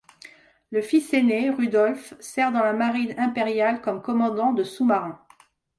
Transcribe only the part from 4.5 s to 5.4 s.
de sous-marin.